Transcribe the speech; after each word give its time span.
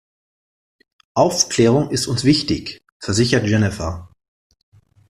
Aufklärung 1.13 1.91
ist 1.91 2.07
uns 2.07 2.23
wichtig, 2.23 2.81
versichert 2.97 3.45
Jennifer. 3.47 4.09